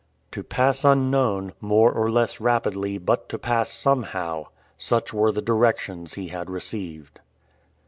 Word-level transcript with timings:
To 0.31 0.41
pass 0.41 0.83
unknown, 0.83 1.53
more 1.61 1.91
or 1.91 2.09
less 2.09 2.39
rapidly, 2.41 2.97
but 2.97 3.29
to 3.29 3.37
pass 3.37 3.69
somehow, 3.69 4.45
such 4.75 5.13
were 5.13 5.31
the 5.31 5.43
directions 5.43 6.15
he 6.15 6.29
had 6.29 6.49
received. 6.49 7.19